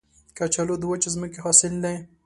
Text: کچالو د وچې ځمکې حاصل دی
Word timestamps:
کچالو 0.37 0.75
د 0.79 0.83
وچې 0.91 1.09
ځمکې 1.15 1.39
حاصل 1.45 1.73
دی 1.83 1.95